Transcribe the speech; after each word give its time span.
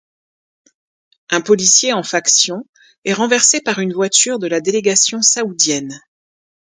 Un 1.29 1.41
policier 1.41 1.93
en 1.93 2.01
faction 2.01 2.65
est 3.05 3.13
renversé 3.13 3.61
par 3.61 3.77
une 3.77 3.93
voiture 3.93 4.39
de 4.39 4.47
la 4.47 4.59
délégation 4.59 5.21
saoudienne. 5.21 6.01